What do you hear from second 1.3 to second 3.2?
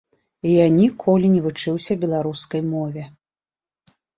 не вучыўся беларускай мове.